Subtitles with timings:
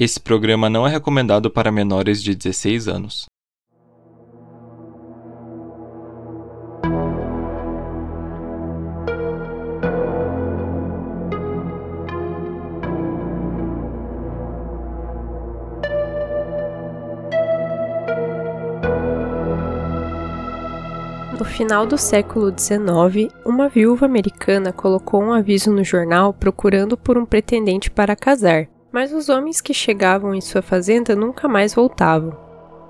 [0.00, 3.26] Esse programa não é recomendado para menores de 16 anos.
[21.38, 27.18] No final do século XIX, uma viúva americana colocou um aviso no jornal procurando por
[27.18, 28.69] um pretendente para casar.
[28.92, 32.36] Mas os homens que chegavam em sua fazenda nunca mais voltavam.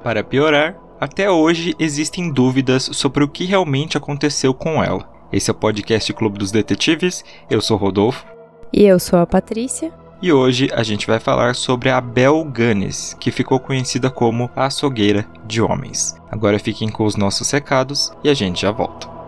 [0.03, 5.09] Para piorar, até hoje existem dúvidas sobre o que realmente aconteceu com ela.
[5.33, 8.25] Esse é o podcast Clube dos Detetives, eu sou Rodolfo.
[8.73, 9.93] E eu sou a Patrícia.
[10.23, 14.67] E hoje a gente vai falar sobre a Bel Gunness, que ficou conhecida como a
[14.67, 16.15] açougueira de homens.
[16.31, 19.20] Agora fiquem com os nossos recados e a gente já volta.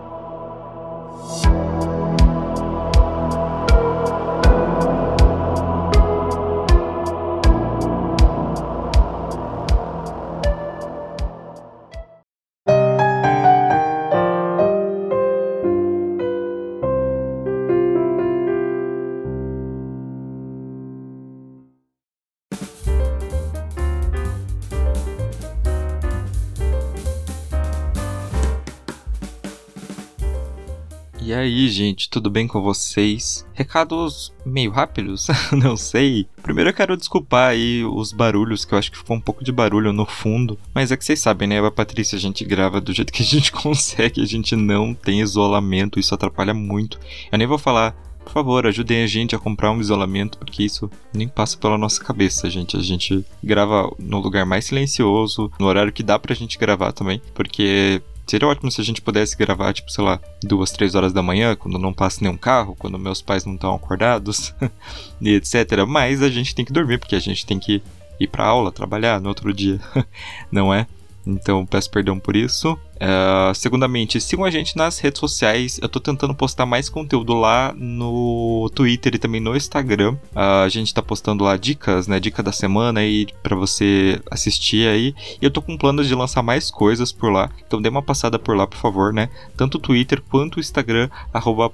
[31.24, 33.46] E aí, gente, tudo bem com vocês?
[33.54, 35.28] Recados meio rápidos?
[35.52, 36.26] Não sei.
[36.42, 39.52] Primeiro eu quero desculpar aí os barulhos, que eu acho que ficou um pouco de
[39.52, 40.58] barulho no fundo.
[40.74, 41.60] Mas é que vocês sabem, né?
[41.60, 44.56] Eu e a Patrícia, a gente grava do jeito que a gente consegue, a gente
[44.56, 46.98] não tem isolamento, isso atrapalha muito.
[47.30, 50.88] Eu nem vou falar por favor, ajudem a gente a comprar um isolamento, porque isso
[51.12, 52.76] nem passa pela nossa cabeça, gente.
[52.76, 57.20] A gente grava no lugar mais silencioso, no horário que dá pra gente gravar também,
[57.34, 61.22] porque Seria ótimo se a gente pudesse gravar, tipo, sei lá, duas, três horas da
[61.22, 64.54] manhã, quando não passa nenhum carro, quando meus pais não estão acordados,
[65.20, 65.84] e etc.
[65.86, 67.82] Mas a gente tem que dormir, porque a gente tem que
[68.18, 69.80] ir pra aula, trabalhar no outro dia,
[70.50, 70.86] não é?
[71.26, 72.72] Então peço perdão por isso.
[73.02, 75.78] Uh, segundamente, sigam a gente nas redes sociais.
[75.82, 80.12] Eu tô tentando postar mais conteúdo lá no Twitter e também no Instagram.
[80.32, 82.20] Uh, a gente tá postando lá dicas, né?
[82.20, 85.14] Dica da semana aí para você assistir aí.
[85.40, 87.50] E eu tô com planos de lançar mais coisas por lá.
[87.66, 89.28] Então dê uma passada por lá, por favor, né?
[89.56, 91.72] Tanto o Twitter quanto o Instagram, arroba.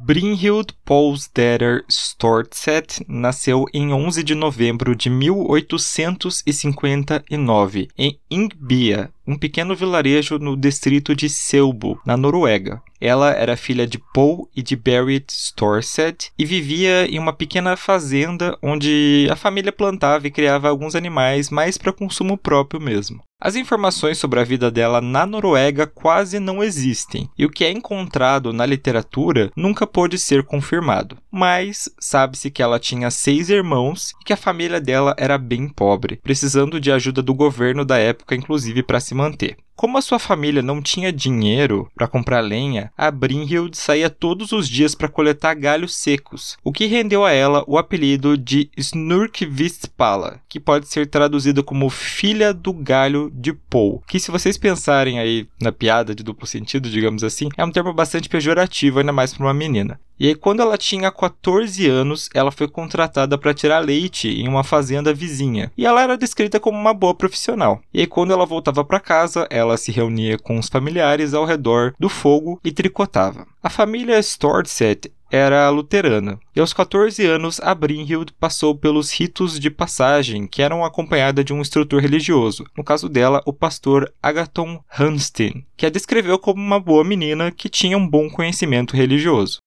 [0.04, 10.38] Brynhild Polsdatter Stortset nasceu em 11 de novembro de 1859 em Ingbia, um pequeno vilarejo
[10.38, 12.82] no distrito de Selbo, na Noruega.
[13.00, 18.56] Ela era filha de Paul e de Berit Storset e vivia em uma pequena fazenda
[18.62, 23.20] onde a família plantava e criava alguns animais mais para consumo próprio mesmo.
[23.44, 27.72] As informações sobre a vida dela na Noruega quase não existem, e o que é
[27.72, 31.18] encontrado na literatura nunca pôde ser confirmado.
[31.28, 36.20] Mas sabe-se que ela tinha seis irmãos e que a família dela era bem pobre,
[36.22, 39.56] precisando de ajuda do governo da época, inclusive para se se manter.
[39.74, 44.68] Como a sua família não tinha dinheiro para comprar lenha, a Brynhild saía todos os
[44.68, 50.60] dias para coletar galhos secos, o que rendeu a ela o apelido de Snurkvistpala, que
[50.60, 55.72] pode ser traduzido como filha do galho de Paul, que se vocês pensarem aí na
[55.72, 59.54] piada de duplo sentido, digamos assim, é um termo bastante pejorativo, ainda mais para uma
[59.54, 59.98] menina.
[60.22, 64.62] E aí, quando ela tinha 14 anos, ela foi contratada para tirar leite em uma
[64.62, 65.72] fazenda vizinha.
[65.76, 67.80] E ela era descrita como uma boa profissional.
[67.92, 71.92] E aí, quando ela voltava para casa, ela se reunia com os familiares ao redor
[72.00, 73.46] do fogo e tricotava.
[73.62, 76.38] A família Stortset era luterana.
[76.54, 81.54] E aos 14 anos, a Brynhild passou pelos ritos de passagem, que eram acompanhada de
[81.54, 86.78] um instrutor religioso, no caso dela, o pastor Agathon Hanstein, que a descreveu como uma
[86.78, 89.58] boa menina que tinha um bom conhecimento religioso.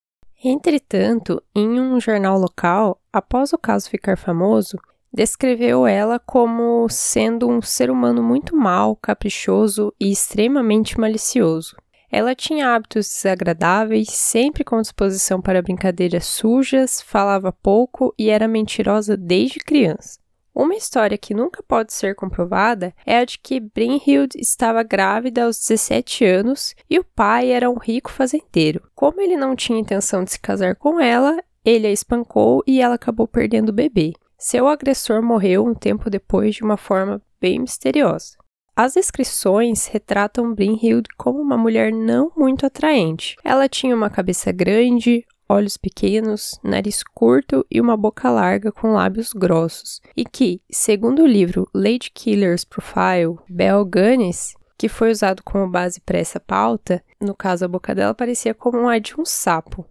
[0.44, 4.78] Entretanto, em um jornal local, após o caso ficar famoso,
[5.16, 11.78] descreveu ela como sendo um ser humano muito mau, caprichoso e extremamente malicioso.
[12.12, 19.16] Ela tinha hábitos desagradáveis, sempre com disposição para brincadeiras sujas, falava pouco e era mentirosa
[19.16, 20.20] desde criança.
[20.54, 25.58] Uma história que nunca pode ser comprovada é a de que Brynhild estava grávida aos
[25.60, 28.82] 17 anos e o pai era um rico fazendeiro.
[28.94, 32.96] Como ele não tinha intenção de se casar com ela, ele a espancou e ela
[32.96, 34.14] acabou perdendo o bebê.
[34.48, 38.38] Seu agressor morreu um tempo depois de uma forma bem misteriosa.
[38.76, 43.38] As descrições retratam Brynhild como uma mulher não muito atraente.
[43.44, 49.34] Ela tinha uma cabeça grande, olhos pequenos, nariz curto e uma boca larga com lábios
[49.34, 55.68] grossos, e que, segundo o livro Lady Killer's Profile, Belle Gunness, que foi usado como
[55.68, 59.88] base para essa pauta, no caso a boca dela parecia como a de um sapo.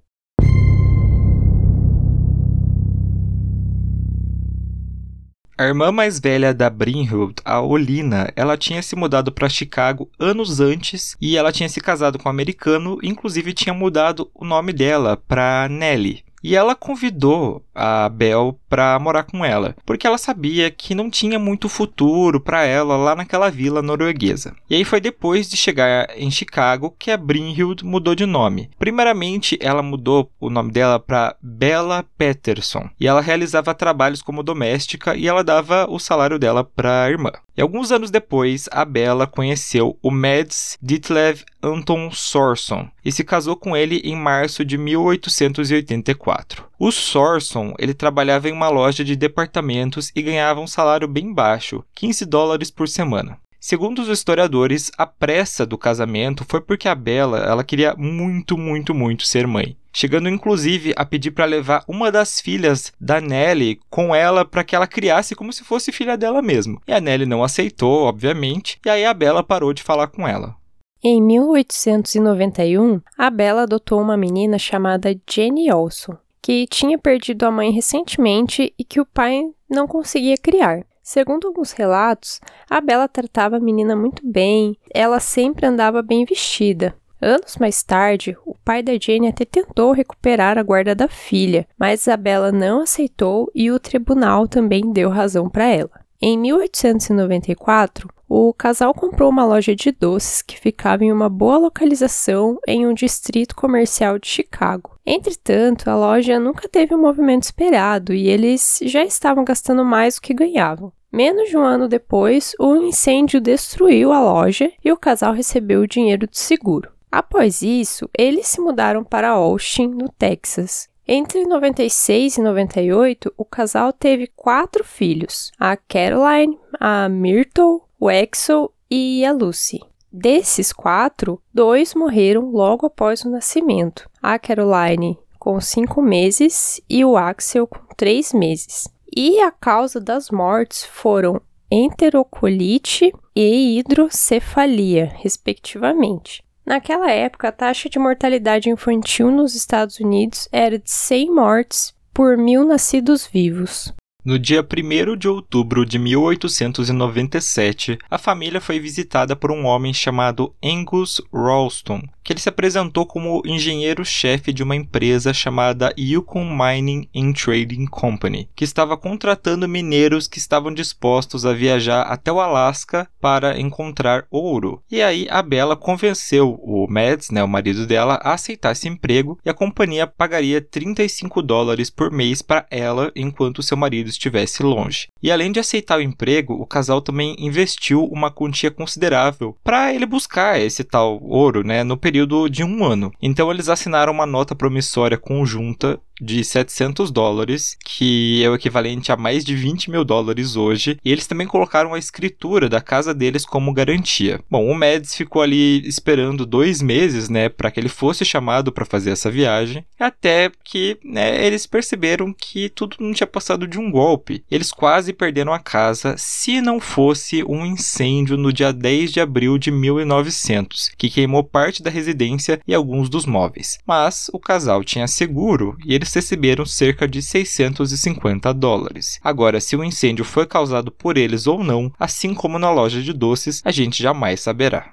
[5.56, 10.58] A irmã mais velha da Brynhild, a Olina, ela tinha se mudado para Chicago anos
[10.58, 15.16] antes e ela tinha se casado com um americano, inclusive tinha mudado o nome dela
[15.16, 16.24] para Nellie.
[16.42, 21.38] E ela convidou a Bel para morar com ela, porque ela sabia que não tinha
[21.38, 24.54] muito futuro para ela lá naquela vila norueguesa.
[24.68, 28.70] E aí foi depois de chegar em Chicago que a Brynhild mudou de nome.
[28.78, 35.16] Primeiramente, ela mudou o nome dela para Bella Peterson, e ela realizava trabalhos como doméstica
[35.16, 37.30] e ela dava o salário dela para a irmã.
[37.56, 43.56] E alguns anos depois, a Bella conheceu o Mads Ditlev Anton Sorson e se casou
[43.56, 46.64] com ele em março de 1884.
[46.78, 51.84] O Sorson ele trabalhava em uma loja de departamentos e ganhava um salário bem baixo,
[51.94, 53.38] 15 dólares por semana.
[53.60, 58.94] Segundo os historiadores, a pressa do casamento foi porque a Bella ela queria muito, muito,
[58.94, 64.12] muito ser mãe chegando inclusive a pedir para levar uma das filhas da Nelly com
[64.12, 66.82] ela para que ela criasse como se fosse filha dela mesmo.
[66.86, 70.56] E a Nelly não aceitou, obviamente, e aí a Bella parou de falar com ela.
[71.02, 77.70] Em 1891, a Bella adotou uma menina chamada Jenny Olson, que tinha perdido a mãe
[77.70, 80.84] recentemente e que o pai não conseguia criar.
[81.02, 82.38] Segundo alguns relatos,
[82.68, 88.36] a Bella tratava a menina muito bem, ela sempre andava bem vestida, Anos mais tarde,
[88.44, 93.50] o pai da Jane até tentou recuperar a guarda da filha, mas Isabela não aceitou
[93.54, 96.03] e o tribunal também deu razão para ela.
[96.20, 102.58] Em 1894, o casal comprou uma loja de doces que ficava em uma boa localização
[102.66, 104.98] em um distrito comercial de Chicago.
[105.04, 110.22] Entretanto, a loja nunca teve o movimento esperado e eles já estavam gastando mais do
[110.22, 110.92] que ganhavam.
[111.12, 115.86] Menos de um ano depois, um incêndio destruiu a loja e o casal recebeu o
[115.86, 116.90] dinheiro do seguro.
[117.12, 120.88] Após isso, eles se mudaram para Austin, no Texas.
[121.06, 128.72] Entre 96 e 98, o casal teve quatro filhos: a Caroline, a Myrtle, o Axel
[128.90, 129.80] e a Lucy.
[130.10, 134.08] Desses quatro, dois morreram logo após o nascimento.
[134.22, 138.88] A Caroline com cinco meses e o Axel com três meses.
[139.14, 146.43] E a causa das mortes foram enterocolite e hidrocefalia, respectivamente.
[146.64, 152.36] Naquela época, a taxa de mortalidade infantil nos Estados Unidos era de 100 mortes por
[152.36, 153.92] mil nascidos vivos.
[154.24, 160.54] No dia 1 de outubro de 1897, a família foi visitada por um homem chamado
[160.64, 167.34] Angus Ralston, que ele se apresentou como engenheiro-chefe de uma empresa chamada Yukon Mining and
[167.34, 173.60] Trading Company, que estava contratando mineiros que estavam dispostos a viajar até o Alasca para
[173.60, 174.82] encontrar ouro.
[174.90, 179.38] E aí a Bella convenceu o Mads, né, o marido dela, a aceitar esse emprego
[179.44, 185.08] e a companhia pagaria 35 dólares por mês para ela enquanto seu marido estivesse longe.
[185.22, 190.06] E além de aceitar o emprego, o casal também investiu uma quantia considerável para ele
[190.06, 193.12] buscar esse tal ouro, né, no período de um ano.
[193.20, 199.16] Então eles assinaram uma nota promissória conjunta de 700 dólares, que é o equivalente a
[199.16, 203.44] mais de 20 mil dólares hoje, e eles também colocaram a escritura da casa deles
[203.44, 204.40] como garantia.
[204.50, 208.84] Bom, o Mads ficou ali esperando dois meses, né, para que ele fosse chamado para
[208.84, 213.90] fazer essa viagem, até que né, eles perceberam que tudo não tinha passado de um
[213.90, 214.03] golpe.
[214.50, 219.56] Eles quase perderam a casa se não fosse um incêndio no dia 10 de abril
[219.56, 223.78] de 1900, que queimou parte da residência e alguns dos móveis.
[223.86, 229.18] Mas o casal tinha seguro e eles receberam cerca de 650 dólares.
[229.22, 233.12] Agora, se o incêndio foi causado por eles ou não, assim como na loja de
[233.12, 234.92] doces, a gente jamais saberá.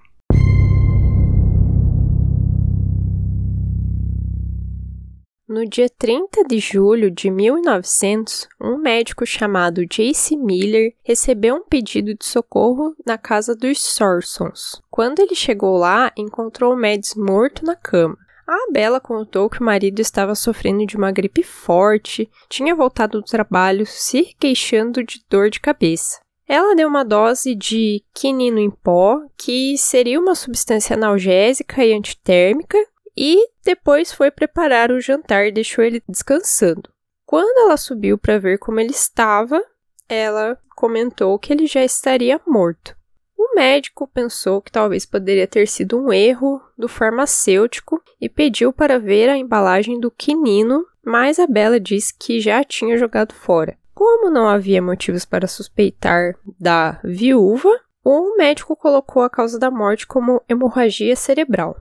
[5.51, 10.37] No dia 30 de julho de 1900, um médico chamado J.C.
[10.37, 14.81] Miller recebeu um pedido de socorro na casa dos Sorsons.
[14.89, 18.17] Quando ele chegou lá, encontrou o Mads morto na cama.
[18.47, 23.27] A Bela contou que o marido estava sofrendo de uma gripe forte, tinha voltado do
[23.27, 26.21] trabalho se queixando de dor de cabeça.
[26.47, 32.77] Ela deu uma dose de quinino em pó, que seria uma substância analgésica e antitérmica,
[33.23, 36.89] e depois foi preparar o jantar e deixou ele descansando.
[37.23, 39.63] Quando ela subiu para ver como ele estava,
[40.09, 42.95] ela comentou que ele já estaria morto.
[43.37, 48.97] O médico pensou que talvez poderia ter sido um erro do farmacêutico e pediu para
[48.97, 53.77] ver a embalagem do quinino, mas a Bela disse que já tinha jogado fora.
[53.93, 57.69] Como não havia motivos para suspeitar da viúva,
[58.03, 61.77] o médico colocou a causa da morte como hemorragia cerebral.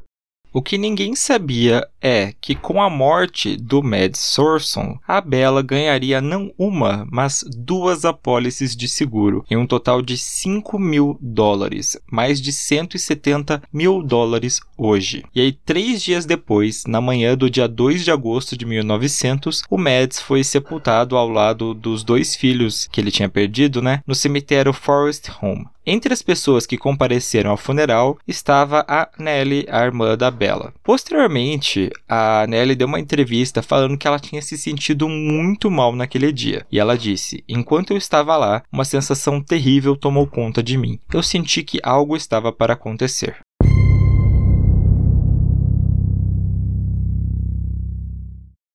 [0.53, 6.21] O que ninguém sabia é que com a morte do Mad Sorson, a Bella ganharia
[6.21, 12.41] não uma, mas duas apólices de seguro, em um total de 5 mil dólares, mais
[12.41, 15.25] de 170 mil dólares hoje.
[15.33, 19.79] E aí, três dias depois, na manhã do dia 2 de agosto de 1900, o
[19.79, 24.73] Mads foi sepultado ao lado dos dois filhos que ele tinha perdido, né, no cemitério
[24.73, 25.67] Forest Home.
[25.87, 30.75] Entre as pessoas que compareceram ao funeral estava a Nelly, a irmã da Bella.
[30.85, 36.33] Posteriormente, a Nelly deu uma entrevista falando que ela tinha se sentido muito mal naquele
[36.33, 36.67] dia.
[36.71, 40.99] E ela disse: Enquanto eu estava lá, uma sensação terrível tomou conta de mim.
[41.13, 43.39] Eu senti que algo estava para acontecer.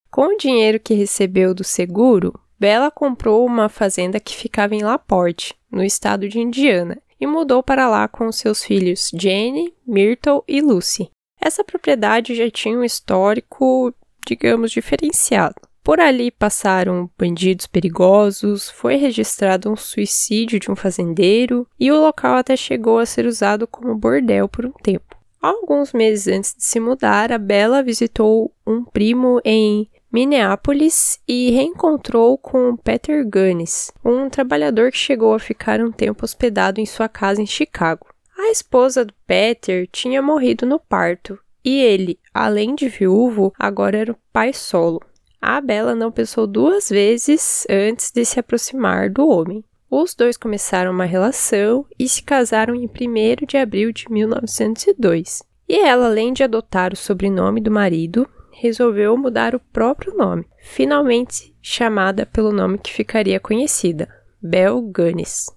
[0.09, 2.33] Com o dinheiro que recebeu do seguro,
[2.65, 7.87] Bella comprou uma fazenda que ficava em Laporte, no estado de Indiana, e mudou para
[7.87, 11.11] lá com seus filhos Jane, Myrtle e Lucy.
[11.39, 13.93] Essa propriedade já tinha um histórico,
[14.25, 15.53] digamos, diferenciado.
[15.83, 22.35] Por ali passaram bandidos perigosos, foi registrado um suicídio de um fazendeiro e o local
[22.35, 25.15] até chegou a ser usado como bordel por um tempo.
[25.39, 32.37] Alguns meses antes de se mudar, a Bella visitou um primo em Minneapolis e reencontrou
[32.37, 37.41] com Peter Gunnis, um trabalhador que chegou a ficar um tempo hospedado em sua casa
[37.41, 38.07] em Chicago.
[38.37, 44.13] A esposa do Peter tinha morrido no parto e ele, além de viúvo, agora era
[44.13, 45.01] o pai solo.
[45.41, 49.65] A Bella não pensou duas vezes antes de se aproximar do homem.
[49.91, 55.43] Os dois começaram uma relação e se casaram em 1 de abril de 1902.
[55.67, 58.25] E ela, além de adotar o sobrenome do marido,
[58.57, 64.07] resolveu mudar o próprio nome, finalmente chamada pelo nome que ficaria conhecida,
[64.41, 65.47] Bel Gunness.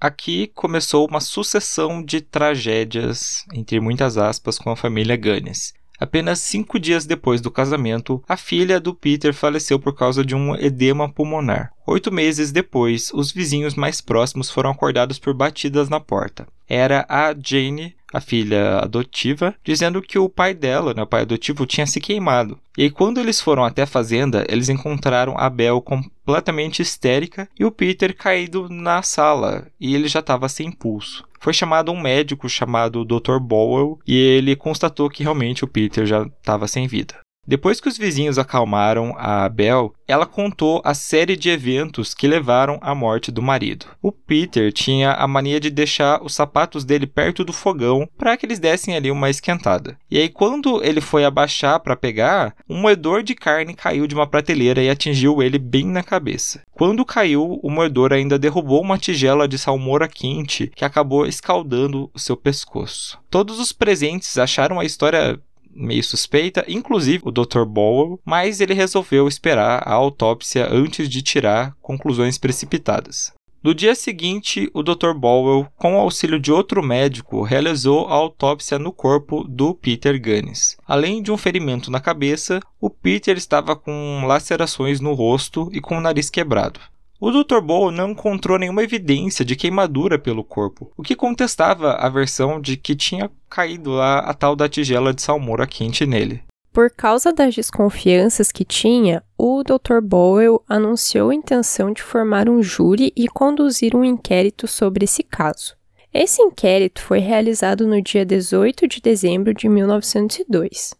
[0.00, 5.72] Aqui começou uma sucessão de tragédias, entre muitas aspas, com a família Gunness.
[5.98, 10.54] Apenas cinco dias depois do casamento, a filha do Peter faleceu por causa de um
[10.56, 11.72] edema pulmonar.
[11.86, 16.46] Oito meses depois, os vizinhos mais próximos foram acordados por batidas na porta.
[16.68, 21.66] Era a Jane, a filha adotiva, dizendo que o pai dela, né, o pai adotivo,
[21.66, 22.58] tinha se queimado.
[22.78, 27.70] E quando eles foram até a fazenda, eles encontraram a Belle completamente histérica e o
[27.70, 31.24] Peter caído na sala, e ele já estava sem pulso.
[31.40, 33.38] Foi chamado um médico chamado Dr.
[33.38, 37.23] Bowell e ele constatou que realmente o Peter já estava sem vida.
[37.46, 42.78] Depois que os vizinhos acalmaram a Belle, ela contou a série de eventos que levaram
[42.80, 43.86] à morte do marido.
[44.02, 48.46] O Peter tinha a mania de deixar os sapatos dele perto do fogão para que
[48.46, 49.98] eles dessem ali uma esquentada.
[50.10, 54.26] E aí, quando ele foi abaixar para pegar, um moedor de carne caiu de uma
[54.26, 56.62] prateleira e atingiu ele bem na cabeça.
[56.72, 62.18] Quando caiu, o moedor ainda derrubou uma tigela de salmoura quente que acabou escaldando o
[62.18, 63.18] seu pescoço.
[63.30, 65.40] Todos os presentes acharam a história
[65.74, 67.64] meio suspeita, inclusive o Dr.
[67.64, 73.32] Bowell, mas ele resolveu esperar a autópsia antes de tirar conclusões precipitadas.
[73.64, 75.14] No dia seguinte, o Dr.
[75.16, 80.76] Bowell, com o auxílio de outro médico, realizou a autópsia no corpo do Peter Gunnis.
[80.86, 85.96] Além de um ferimento na cabeça, o Peter estava com lacerações no rosto e com
[85.96, 86.78] o nariz quebrado.
[87.20, 87.60] O Dr.
[87.60, 92.76] Bowell não encontrou nenhuma evidência de queimadura pelo corpo, o que contestava a versão de
[92.76, 96.42] que tinha caído lá a tal da tigela de salmoura quente nele.
[96.72, 100.00] Por causa das desconfianças que tinha, o Dr.
[100.02, 105.76] Bowell anunciou a intenção de formar um júri e conduzir um inquérito sobre esse caso.
[106.12, 110.94] Esse inquérito foi realizado no dia 18 de dezembro de 1902.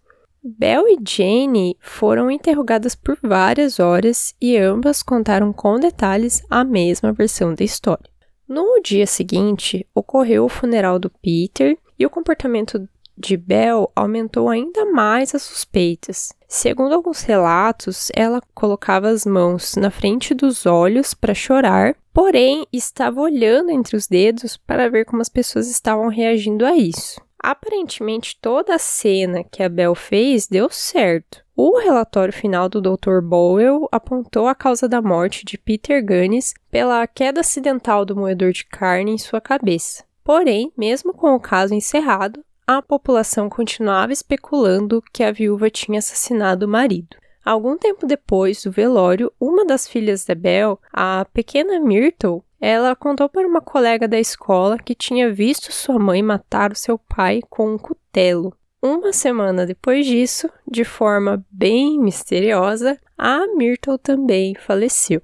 [0.47, 7.15] Belle e Jane foram interrogadas por várias horas e ambas contaram com detalhes a mesma
[7.15, 8.11] versão da história.
[8.47, 12.87] No dia seguinte, ocorreu o funeral do Peter e o comportamento
[13.17, 16.35] de Belle aumentou ainda mais as suspeitas.
[16.47, 23.19] Segundo alguns relatos, ela colocava as mãos na frente dos olhos para chorar, porém estava
[23.19, 27.24] olhando entre os dedos para ver como as pessoas estavam reagindo a isso.
[27.45, 31.45] Aparentemente, toda a cena que a Belle fez deu certo.
[31.55, 33.21] O relatório final do Dr.
[33.21, 38.65] Bowell apontou a causa da morte de Peter Gunnis pela queda acidental do moedor de
[38.65, 40.05] carne em sua cabeça.
[40.25, 46.65] Porém, mesmo com o caso encerrado, a população continuava especulando que a viúva tinha assassinado
[46.65, 47.15] o marido.
[47.45, 53.29] Algum tempo depois do velório, uma das filhas da Belle, a pequena Myrtle, ela contou
[53.29, 57.75] para uma colega da escola que tinha visto sua mãe matar o seu pai com
[57.75, 58.57] um cutelo.
[58.83, 65.21] Uma semana depois disso, de forma bem misteriosa, a Myrtle também faleceu.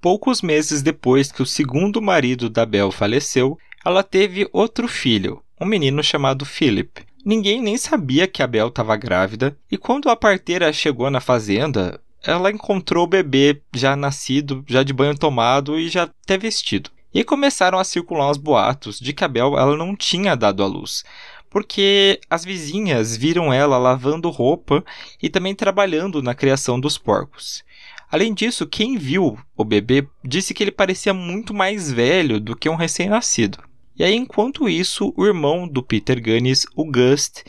[0.00, 5.66] Poucos meses depois que o segundo marido da Belle faleceu, ela teve outro filho, um
[5.66, 7.04] menino chamado Philip.
[7.24, 11.98] Ninguém nem sabia que a Belle estava grávida, e quando a parteira chegou na fazenda,
[12.22, 16.90] ela encontrou o bebê já nascido, já de banho tomado e já até vestido.
[17.14, 20.66] E começaram a circular os boatos de que a Belle ela não tinha dado à
[20.66, 21.02] luz,
[21.48, 24.84] porque as vizinhas viram ela lavando roupa
[25.22, 27.64] e também trabalhando na criação dos porcos.
[28.10, 32.68] Além disso, quem viu o bebê disse que ele parecia muito mais velho do que
[32.68, 33.58] um recém-nascido.
[33.96, 37.44] E aí, enquanto isso, o irmão do Peter Gunnis, o Gust,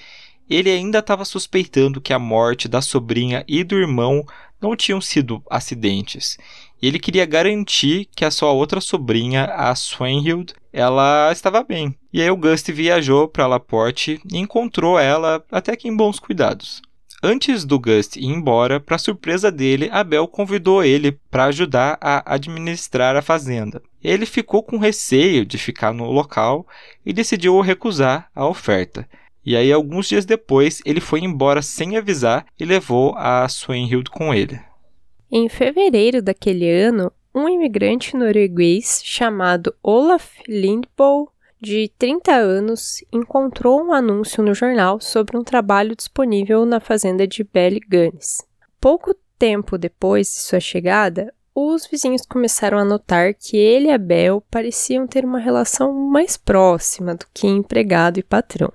[0.49, 4.23] ele ainda estava suspeitando que a morte da sobrinha e do irmão
[4.61, 6.37] não tinham sido acidentes.
[6.81, 11.95] E ele queria garantir que a sua outra sobrinha, a Swanhild, ela estava bem.
[12.11, 16.81] E aí o Gust viajou para Laporte e encontrou ela até que em bons cuidados.
[17.27, 23.15] Antes do Gust ir embora, para surpresa dele, Abel convidou ele para ajudar a administrar
[23.15, 23.81] a fazenda.
[24.03, 26.67] Ele ficou com receio de ficar no local
[27.03, 29.09] e decidiu recusar a oferta.
[29.43, 34.31] E aí, alguns dias depois, ele foi embora sem avisar e levou a Swanhild com
[34.31, 34.59] ele.
[35.31, 41.25] Em fevereiro daquele ano, um imigrante norueguês chamado Olaf Lindboe
[41.65, 47.43] de 30 anos, encontrou um anúncio no jornal sobre um trabalho disponível na fazenda de
[47.43, 48.37] Belle Guns.
[48.79, 53.97] Pouco tempo depois de sua chegada, os vizinhos começaram a notar que ele e a
[53.97, 58.71] Belle pareciam ter uma relação mais próxima do que empregado e patrão.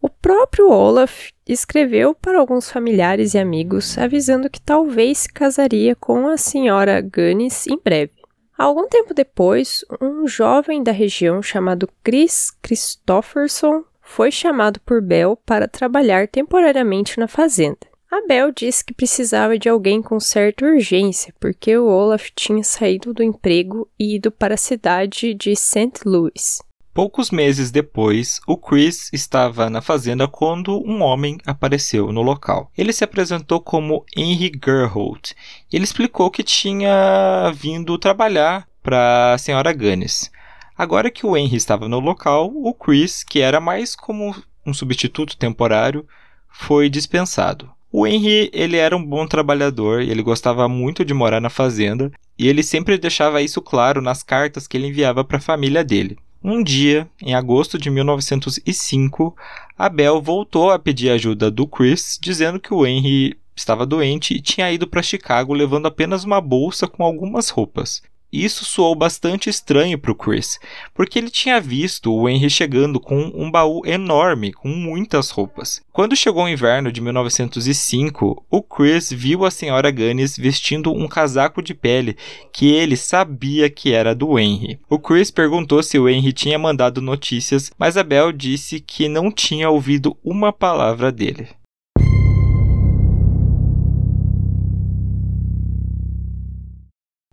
[0.00, 6.28] O próprio Olaf escreveu para alguns familiares e amigos avisando que talvez se casaria com
[6.28, 8.17] a senhora Gunnis em breve.
[8.58, 15.68] Algum tempo depois, um jovem da região chamado Chris Christopherson foi chamado por Bell para
[15.68, 17.86] trabalhar temporariamente na fazenda.
[18.10, 23.14] A Bell disse que precisava de alguém com certa urgência, porque o Olaf tinha saído
[23.14, 26.00] do emprego e ido para a cidade de St.
[26.04, 26.58] Louis.
[26.98, 32.72] Poucos meses depois, o Chris estava na fazenda quando um homem apareceu no local.
[32.76, 35.30] Ele se apresentou como Henry Gerholt.
[35.72, 40.28] Ele explicou que tinha vindo trabalhar para a senhora Gunnis.
[40.76, 44.34] Agora que o Henry estava no local, o Chris, que era mais como
[44.66, 46.04] um substituto temporário,
[46.50, 47.70] foi dispensado.
[47.92, 52.48] O Henry, ele era um bom trabalhador, ele gostava muito de morar na fazenda, e
[52.48, 56.18] ele sempre deixava isso claro nas cartas que ele enviava para a família dele.
[56.42, 59.36] Um dia, em agosto de 1905,
[59.76, 64.70] Abel voltou a pedir ajuda do Chris, dizendo que o Henry estava doente e tinha
[64.70, 68.02] ido para Chicago levando apenas uma bolsa com algumas roupas.
[68.32, 70.58] Isso soou bastante estranho para o Chris,
[70.94, 75.80] porque ele tinha visto o Henry chegando com um baú enorme com muitas roupas.
[75.92, 81.62] Quando chegou o inverno de 1905, o Chris viu a senhora Gunness vestindo um casaco
[81.62, 82.16] de pele
[82.52, 84.78] que ele sabia que era do Henry.
[84.90, 89.32] O Chris perguntou se o Henry tinha mandado notícias, mas a Belle disse que não
[89.32, 91.48] tinha ouvido uma palavra dele.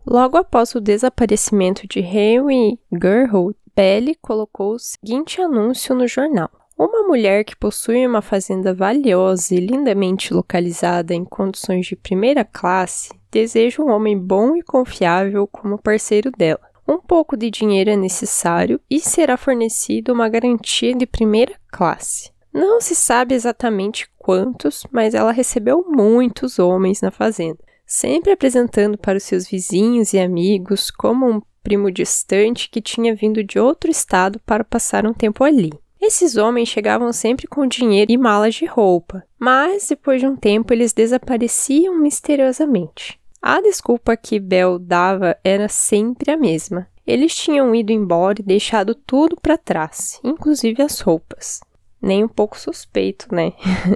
[0.07, 6.49] Logo após o desaparecimento de Henry Gerhold, Belle colocou o seguinte anúncio no jornal.
[6.77, 13.09] Uma mulher que possui uma fazenda valiosa e lindamente localizada em condições de primeira classe
[13.31, 16.61] deseja um homem bom e confiável como parceiro dela.
[16.87, 22.31] Um pouco de dinheiro é necessário e será fornecido uma garantia de primeira classe.
[22.53, 29.17] Não se sabe exatamente quantos, mas ela recebeu muitos homens na fazenda sempre apresentando para
[29.17, 34.39] os seus vizinhos e amigos como um primo distante que tinha vindo de outro estado
[34.45, 35.71] para passar um tempo ali.
[35.99, 40.71] Esses homens chegavam sempre com dinheiro e malas de roupa, mas depois de um tempo
[40.71, 43.19] eles desapareciam misteriosamente.
[43.41, 46.87] A desculpa que Bel dava era sempre a mesma.
[47.05, 51.61] Eles tinham ido embora e deixado tudo para trás, inclusive as roupas.
[52.01, 53.53] Nem um pouco suspeito, né?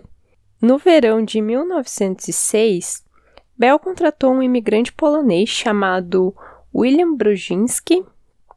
[0.62, 3.04] no verão de 1906,
[3.60, 6.34] Bell contratou um imigrante polonês chamado
[6.74, 8.06] William Brudzinski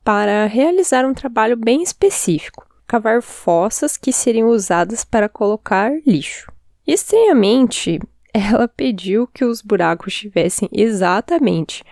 [0.05, 6.53] para realizar um trabalho bem específico, cavar fossas que seriam usadas para colocar lixo.
[6.87, 7.99] Estranhamente,
[8.33, 11.83] ela pediu que os buracos tivessem exatamente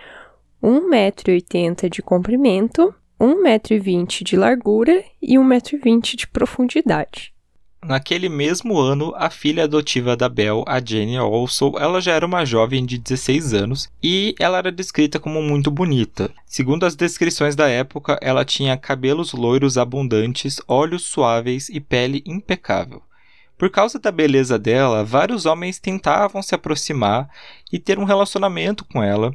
[0.63, 7.33] 1,80m de comprimento, 1,20m de largura e 1,20m de profundidade.
[7.83, 12.45] Naquele mesmo ano, a filha adotiva da Belle, a Jenny Olson, ela já era uma
[12.45, 16.31] jovem de 16 anos e ela era descrita como muito bonita.
[16.45, 23.01] Segundo as descrições da época, ela tinha cabelos loiros abundantes, olhos suaves e pele impecável.
[23.61, 27.29] Por causa da beleza dela, vários homens tentavam se aproximar
[27.71, 29.31] e ter um relacionamento com ela.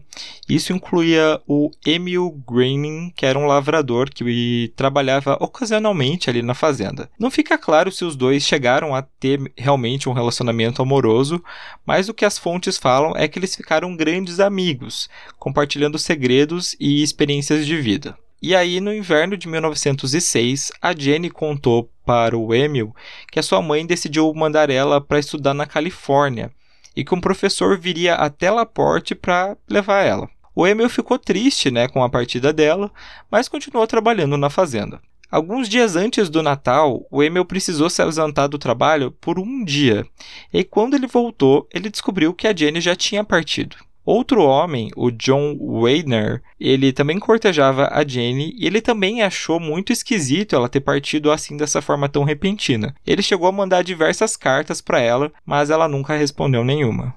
[0.48, 7.08] Isso incluía o Emil Graining, que era um lavrador que trabalhava ocasionalmente ali na fazenda.
[7.16, 11.40] Não fica claro se os dois chegaram a ter realmente um relacionamento amoroso,
[11.86, 15.08] mas o que as fontes falam é que eles ficaram grandes amigos,
[15.38, 18.18] compartilhando segredos e experiências de vida.
[18.40, 22.94] E aí, no inverno de 1906, a Jenny contou para o Emil
[23.32, 26.52] que a sua mãe decidiu mandar ela para estudar na Califórnia
[26.94, 30.28] e que um professor viria até Laporte para levar ela.
[30.54, 32.90] O Emil ficou triste né, com a partida dela,
[33.30, 35.00] mas continuou trabalhando na fazenda.
[35.30, 40.06] Alguns dias antes do Natal, o Emil precisou se ausentar do trabalho por um dia,
[40.52, 43.76] e quando ele voltou, ele descobriu que a Jenny já tinha partido.
[44.06, 49.92] Outro homem, o John Weidner, ele também cortejava a Jenny e ele também achou muito
[49.92, 52.94] esquisito ela ter partido assim dessa forma tão repentina.
[53.04, 57.16] Ele chegou a mandar diversas cartas para ela, mas ela nunca respondeu nenhuma.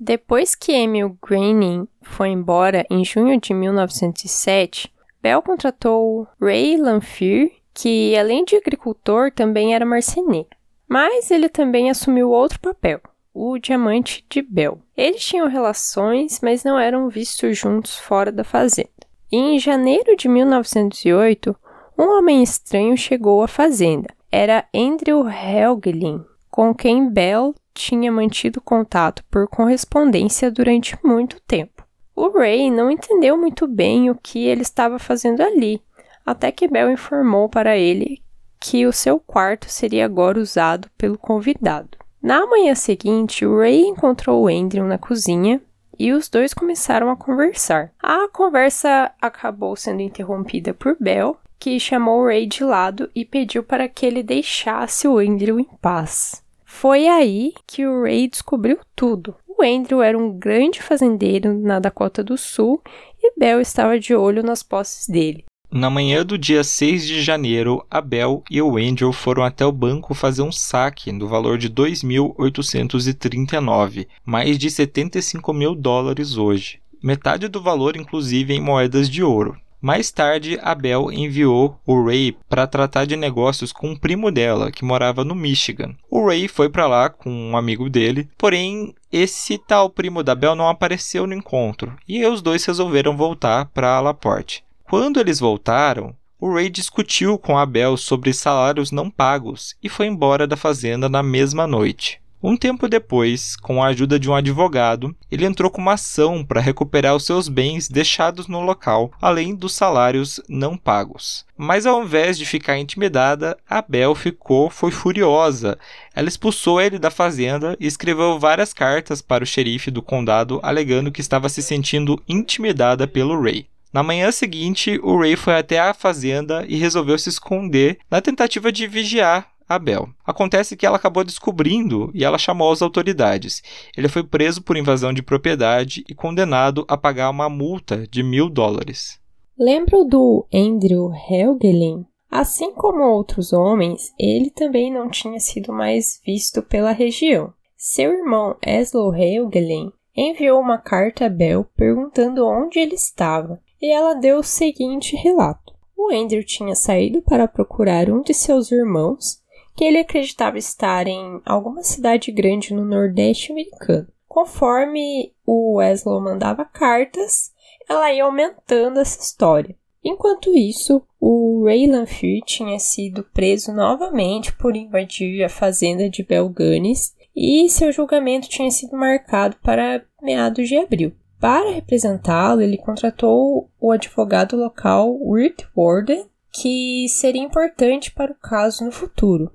[0.00, 8.16] Depois que Emil Graining foi embora em junho de 1907, Bell contratou Ray Lanfear, que
[8.16, 10.55] além de agricultor também era marceneiro.
[10.88, 13.00] Mas ele também assumiu outro papel,
[13.34, 14.78] o diamante de Bell.
[14.96, 18.90] Eles tinham relações, mas não eram vistos juntos fora da fazenda.
[19.30, 21.56] E em janeiro de 1908,
[21.98, 24.08] um homem estranho chegou à fazenda.
[24.30, 31.84] Era Andrew Helgelin, com quem Bell tinha mantido contato por correspondência durante muito tempo.
[32.14, 35.82] O Ray não entendeu muito bem o que ele estava fazendo ali,
[36.24, 38.22] até que Bell informou para ele
[38.68, 41.96] que o seu quarto seria agora usado pelo convidado.
[42.20, 45.62] Na manhã seguinte, o Ray encontrou o Andrew na cozinha
[45.96, 47.92] e os dois começaram a conversar.
[48.02, 53.62] A conversa acabou sendo interrompida por Bell, que chamou o Ray de lado e pediu
[53.62, 56.42] para que ele deixasse o Andrew em paz.
[56.64, 59.36] Foi aí que o Ray descobriu tudo.
[59.46, 62.82] O Andrew era um grande fazendeiro na Dakota do Sul
[63.22, 65.44] e Bell estava de olho nas posses dele.
[65.70, 70.14] Na manhã do dia 6 de janeiro, Abel e o Angel foram até o banco
[70.14, 76.78] fazer um saque no valor de 2.839, mais de 75 mil dólares hoje.
[77.02, 79.56] Metade do valor, inclusive, em moedas de ouro.
[79.80, 84.84] Mais tarde, Abel enviou o Ray para tratar de negócios com um primo dela, que
[84.84, 85.94] morava no Michigan.
[86.10, 90.56] O Ray foi para lá com um amigo dele, porém esse tal primo da Bel
[90.56, 94.65] não apareceu no encontro, e os dois resolveram voltar para Laporte.
[94.88, 100.46] Quando eles voltaram, o Ray discutiu com Abel sobre salários não pagos e foi embora
[100.46, 102.20] da fazenda na mesma noite.
[102.40, 106.60] Um tempo depois, com a ajuda de um advogado, ele entrou com uma ação para
[106.60, 111.44] recuperar os seus bens deixados no local, além dos salários não pagos.
[111.58, 115.76] Mas ao invés de ficar intimidada, a Bel ficou foi furiosa.
[116.14, 121.10] Ela expulsou ele da fazenda e escreveu várias cartas para o xerife do condado alegando
[121.10, 123.66] que estava se sentindo intimidada pelo Ray.
[123.92, 128.70] Na manhã seguinte, o Ray foi até a fazenda e resolveu se esconder na tentativa
[128.70, 130.08] de vigiar a Bel.
[130.24, 133.62] Acontece que ela acabou descobrindo e ela chamou as autoridades.
[133.96, 138.48] Ele foi preso por invasão de propriedade e condenado a pagar uma multa de mil
[138.48, 139.20] dólares.
[139.58, 142.04] Lembro do Andrew Helgelin?
[142.30, 147.52] Assim como outros homens, ele também não tinha sido mais visto pela região.
[147.76, 154.14] Seu irmão Eslo Helgelin enviou uma carta a Bel perguntando onde ele estava, e ela
[154.14, 155.74] deu o seguinte relato.
[155.96, 159.42] O Andrew tinha saído para procurar um de seus irmãos
[159.74, 164.08] que ele acreditava estar em alguma cidade grande no Nordeste americano.
[164.26, 167.52] Conforme o Weslow mandava cartas,
[167.88, 169.76] ela ia aumentando essa história.
[170.02, 177.14] Enquanto isso, o Ray Lanfear tinha sido preso novamente por invadir a fazenda de Belganis
[177.34, 181.12] e seu julgamento tinha sido marcado para meados de abril.
[181.40, 188.84] Para representá-lo, ele contratou o advogado local Wirt Warden, que seria importante para o caso
[188.84, 189.52] no futuro.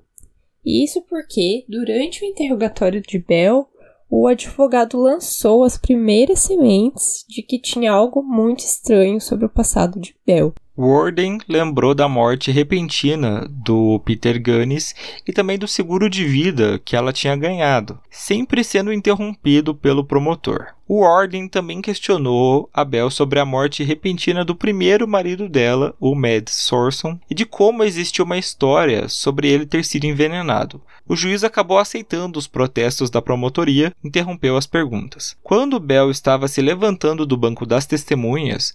[0.64, 3.68] Isso porque, durante o interrogatório de Bell,
[4.08, 9.98] o advogado lançou as primeiras sementes de que tinha algo muito estranho sobre o passado
[9.98, 10.54] de Bell.
[10.74, 14.94] Warden lembrou da morte repentina do Peter Gunnis
[15.26, 20.68] e também do seguro de vida que ela tinha ganhado, sempre sendo interrompido pelo promotor.
[20.88, 26.14] O Warden também questionou a Bell sobre a morte repentina do primeiro marido dela, o
[26.14, 30.80] Mad Sorson, e de como existiu uma história sobre ele ter sido envenenado.
[31.06, 35.36] O juiz acabou aceitando os protestos da promotoria e interrompeu as perguntas.
[35.42, 38.72] Quando Bell estava se levantando do banco das testemunhas,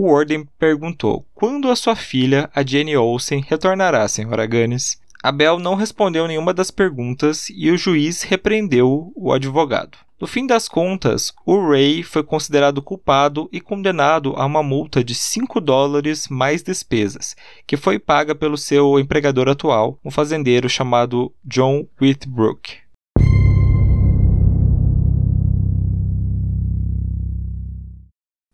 [0.00, 4.46] Warden perguntou quando a sua filha, a Jenny Olsen, retornará, Sra.
[4.46, 4.96] Gunnis.
[5.20, 9.98] Abel não respondeu nenhuma das perguntas e o juiz repreendeu o advogado.
[10.20, 15.16] No fim das contas, o Ray foi considerado culpado e condenado a uma multa de
[15.16, 17.34] 5 dólares mais despesas,
[17.66, 22.87] que foi paga pelo seu empregador atual, um fazendeiro chamado John Whitbrook.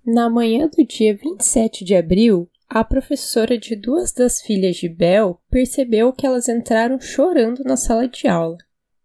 [0.07, 5.40] Na manhã do dia 27 de abril, a professora de duas das filhas de Bell
[5.51, 8.59] percebeu que elas entraram chorando na sala de aula.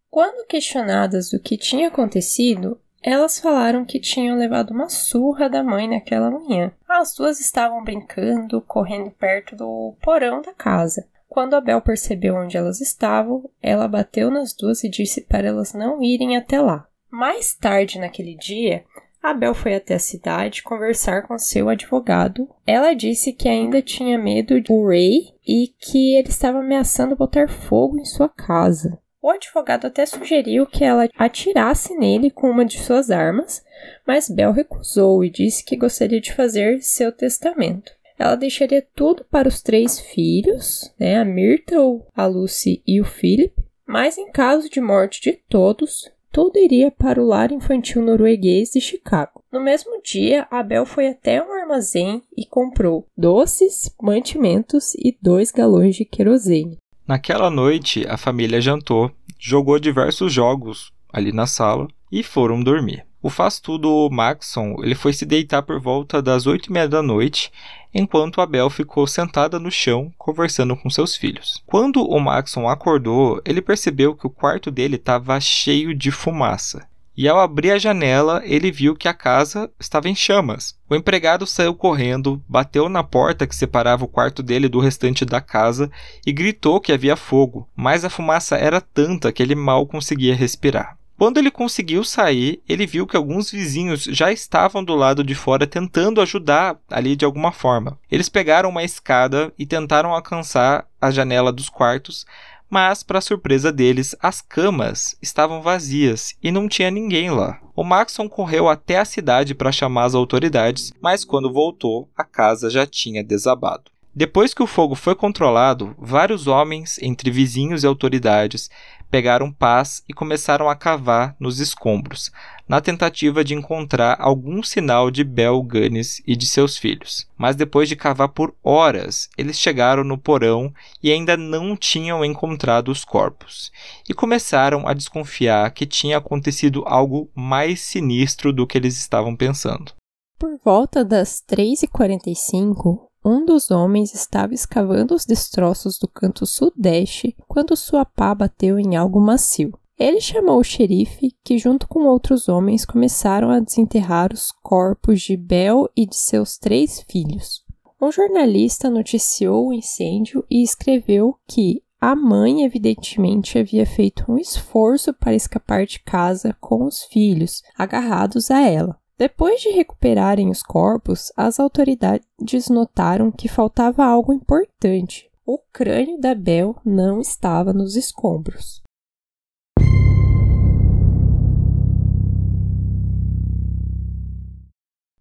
[0.10, 5.88] Quando questionadas do que tinha acontecido, elas falaram que tinham levado uma surra da mãe
[5.88, 6.72] naquela manhã.
[6.86, 11.08] As duas estavam brincando, correndo perto do porão da casa.
[11.30, 15.74] Quando a Bel percebeu onde elas estavam, ela bateu nas duas e disse para elas
[15.74, 16.88] não irem até lá.
[17.10, 18.84] Mais tarde naquele dia,
[19.22, 22.50] Abel foi até a cidade conversar com seu advogado.
[22.66, 28.00] Ela disse que ainda tinha medo do Ray e que ele estava ameaçando botar fogo
[28.00, 28.98] em sua casa.
[29.22, 33.62] O advogado até sugeriu que ela atirasse nele com uma de suas armas,
[34.08, 37.92] mas Bel recusou e disse que gostaria de fazer seu testamento.
[38.18, 43.54] Ela deixaria tudo para os três filhos, né, a Myrtle, a Lucy e o Philip,
[43.86, 48.82] mas em caso de morte de todos, tudo iria para o lar infantil norueguês de
[48.82, 49.44] Chicago.
[49.52, 55.96] No mesmo dia, Abel foi até um armazém e comprou doces, mantimentos e dois galões
[55.96, 56.78] de querosene.
[57.08, 63.09] Naquela noite, a família jantou, jogou diversos jogos ali na sala e foram dormir.
[63.22, 67.52] O faz-tudo Maxon ele foi se deitar por volta das oito e meia da noite,
[67.94, 71.62] enquanto Abel ficou sentada no chão conversando com seus filhos.
[71.66, 76.88] Quando o Maxon acordou, ele percebeu que o quarto dele estava cheio de fumaça.
[77.18, 80.78] E ao abrir a janela, ele viu que a casa estava em chamas.
[80.90, 85.42] O empregado saiu correndo, bateu na porta que separava o quarto dele do restante da
[85.42, 85.92] casa
[86.26, 90.99] e gritou que havia fogo, mas a fumaça era tanta que ele mal conseguia respirar.
[91.20, 95.68] Quando ele conseguiu sair, ele viu que alguns vizinhos já estavam do lado de fora
[95.68, 98.00] tentando ajudar ali de alguma forma.
[98.10, 102.26] Eles pegaram uma escada e tentaram alcançar a janela dos quartos,
[102.70, 107.60] mas, para surpresa deles, as camas estavam vazias e não tinha ninguém lá.
[107.76, 112.70] O Maxon correu até a cidade para chamar as autoridades, mas quando voltou, a casa
[112.70, 113.92] já tinha desabado.
[114.16, 118.70] Depois que o fogo foi controlado, vários homens, entre vizinhos e autoridades,
[119.10, 122.32] pegaram pás e começaram a cavar nos escombros,
[122.68, 127.28] na tentativa de encontrar algum sinal de Bel Gunness e de seus filhos.
[127.38, 132.92] Mas depois de cavar por horas, eles chegaram no porão e ainda não tinham encontrado
[132.92, 133.72] os corpos,
[134.08, 139.94] e começaram a desconfiar que tinha acontecido algo mais sinistro do que eles estavam pensando.
[140.38, 147.76] Por volta das 3h45, um dos homens estava escavando os destroços do canto sudeste quando
[147.76, 149.78] sua pá bateu em algo macio.
[149.98, 155.36] Ele chamou o xerife, que junto com outros homens começaram a desenterrar os corpos de
[155.36, 157.66] Bel e de seus três filhos.
[158.02, 165.14] Um jornalista noticiou o incêndio e escreveu que a mãe evidentemente havia feito um esforço
[165.14, 168.98] para escapar de casa com os filhos agarrados a ela.
[169.20, 175.30] Depois de recuperarem os corpos, as autoridades notaram que faltava algo importante.
[175.46, 178.82] O crânio da Bel não estava nos escombros.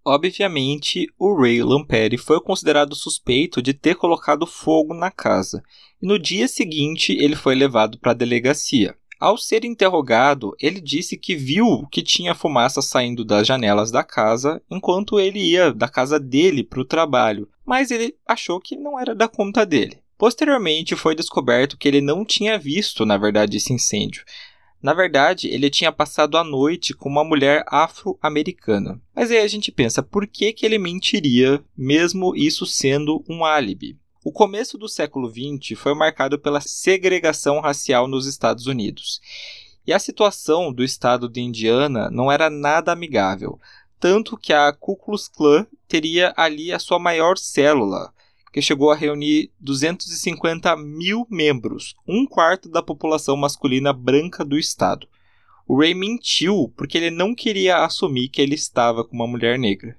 [0.06, 5.60] Obviamente, o Ray Lampere foi considerado suspeito de ter colocado fogo na casa,
[6.00, 8.96] e no dia seguinte ele foi levado para a delegacia.
[9.20, 14.62] Ao ser interrogado, ele disse que viu que tinha fumaça saindo das janelas da casa
[14.70, 19.16] enquanto ele ia da casa dele para o trabalho, mas ele achou que não era
[19.16, 19.98] da conta dele.
[20.16, 24.24] Posteriormente, foi descoberto que ele não tinha visto, na verdade, esse incêndio.
[24.80, 29.00] Na verdade, ele tinha passado a noite com uma mulher afro-americana.
[29.14, 33.96] Mas aí a gente pensa, por que, que ele mentiria, mesmo isso sendo um álibi?
[34.28, 39.22] O começo do século XX foi marcado pela segregação racial nos Estados Unidos.
[39.86, 43.58] E a situação do estado de Indiana não era nada amigável,
[43.98, 48.12] tanto que a Ku Klux Klan teria ali a sua maior célula,
[48.52, 55.08] que chegou a reunir 250 mil membros, um quarto da população masculina branca do estado.
[55.66, 59.96] O Ray mentiu porque ele não queria assumir que ele estava com uma mulher negra.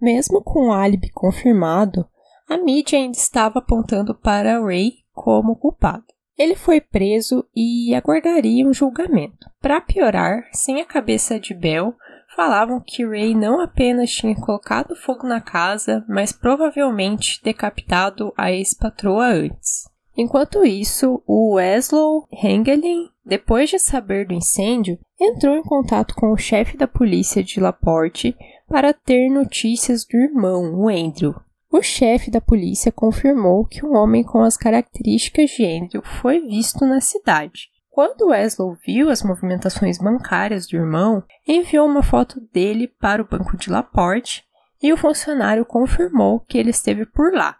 [0.00, 2.08] Mesmo com o álibi confirmado,
[2.48, 6.04] a mídia ainda estava apontando para Ray como culpado.
[6.36, 9.50] Ele foi preso e aguardaria um julgamento.
[9.60, 11.94] Para piorar, sem a cabeça de Bell,
[12.36, 19.26] falavam que Ray não apenas tinha colocado fogo na casa, mas provavelmente decapitado a ex-patroa
[19.26, 19.88] antes.
[20.16, 26.36] Enquanto isso, o Weslow Hengelin, depois de saber do incêndio, entrou em contato com o
[26.36, 28.36] chefe da polícia de Laporte
[28.68, 31.34] para ter notícias do irmão, o Andrew,
[31.70, 36.86] o chefe da polícia confirmou que um homem com as características de Andrew foi visto
[36.86, 37.68] na cidade.
[37.90, 43.56] Quando Weslow viu as movimentações bancárias do irmão, enviou uma foto dele para o banco
[43.56, 44.44] de Laporte
[44.82, 47.58] e o funcionário confirmou que ele esteve por lá.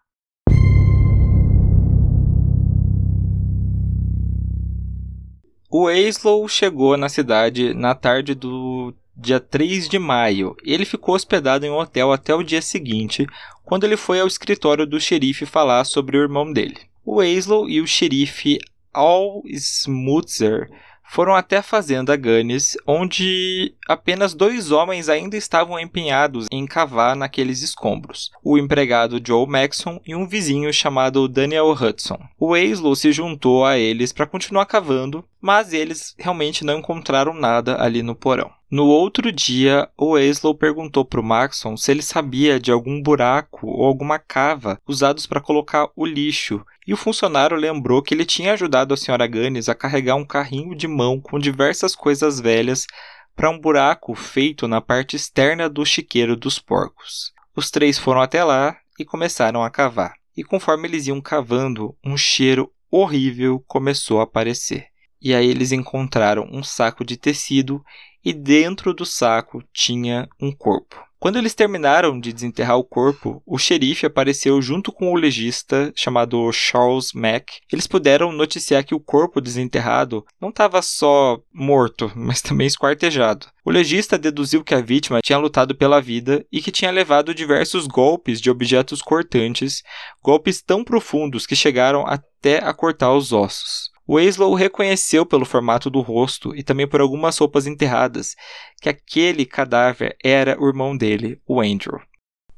[5.70, 10.56] O Weslow chegou na cidade na tarde do dia 3 de maio.
[10.64, 13.26] Ele ficou hospedado em um hotel até o dia seguinte,
[13.64, 16.78] quando ele foi ao escritório do xerife falar sobre o irmão dele.
[17.04, 18.58] O Weislow e o xerife
[18.92, 20.68] Al Smutzer
[21.08, 27.62] foram até a fazenda Gunnis, onde apenas dois homens ainda estavam empenhados em cavar naqueles
[27.62, 32.18] escombros: o empregado Joe Maxon e um vizinho chamado Daniel Hudson.
[32.38, 37.80] O Weislow se juntou a eles para continuar cavando, mas eles realmente não encontraram nada
[37.80, 38.50] ali no porão.
[38.70, 43.66] No outro dia, o Weislow perguntou para o Maxon se ele sabia de algum buraco
[43.66, 48.52] ou alguma cava usados para colocar o lixo, e o funcionário lembrou que ele tinha
[48.52, 49.26] ajudado a Sra.
[49.26, 52.86] Gaines a carregar um carrinho de mão com diversas coisas velhas
[53.34, 57.32] para um buraco feito na parte externa do chiqueiro dos porcos.
[57.54, 60.14] Os três foram até lá e começaram a cavar.
[60.36, 64.86] E conforme eles iam cavando, um cheiro horrível começou a aparecer.
[65.20, 67.84] E aí eles encontraram um saco de tecido
[68.24, 71.08] e dentro do saco tinha um corpo.
[71.20, 76.52] Quando eles terminaram de desenterrar o corpo, o xerife apareceu junto com o legista chamado
[76.52, 77.58] Charles Mack.
[77.72, 83.48] Eles puderam noticiar que o corpo desenterrado não estava só morto, mas também esquartejado.
[83.64, 87.88] O legista deduziu que a vítima tinha lutado pela vida e que tinha levado diversos
[87.88, 89.82] golpes de objetos cortantes,
[90.22, 93.90] golpes tão profundos que chegaram até a cortar os ossos.
[94.08, 98.34] Winslow reconheceu pelo formato do rosto e também por algumas roupas enterradas
[98.80, 102.00] que aquele cadáver era o irmão dele, o Andrew.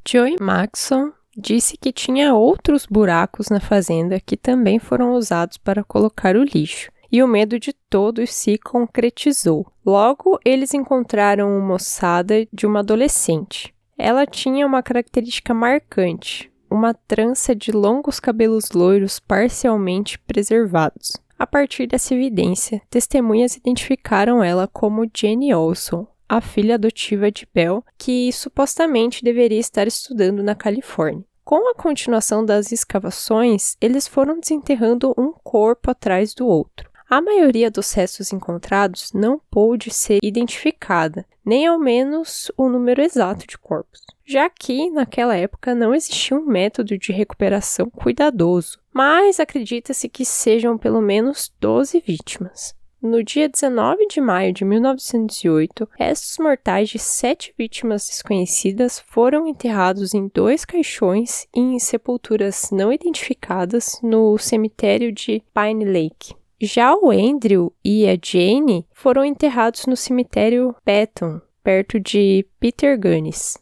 [0.08, 6.36] Joey Maxson disse que tinha outros buracos na fazenda que também foram usados para colocar
[6.36, 9.66] o lixo, e o medo de todos se concretizou.
[9.84, 13.74] Logo, eles encontraram uma moçada de uma adolescente.
[13.98, 21.14] Ela tinha uma característica marcante, uma trança de longos cabelos loiros parcialmente preservados.
[21.40, 27.82] A partir dessa evidência, testemunhas identificaram ela como Jenny Olson, a filha adotiva de Bell,
[27.96, 31.24] que supostamente deveria estar estudando na Califórnia.
[31.42, 36.90] Com a continuação das escavações, eles foram desenterrando um corpo atrás do outro.
[37.08, 43.46] A maioria dos restos encontrados não pôde ser identificada, nem ao menos o número exato
[43.46, 50.08] de corpos, já que naquela época não existia um método de recuperação cuidadoso, mas acredita-se
[50.08, 52.72] que sejam pelo menos 12 vítimas.
[53.02, 60.14] No dia 19 de maio de 1908, restos mortais de sete vítimas desconhecidas foram enterrados
[60.14, 66.34] em dois caixões e em sepulturas não identificadas no cemitério de Pine Lake.
[66.60, 73.58] Já o Andrew e a Jane foram enterrados no cemitério Patton, perto de Peter Gunnis.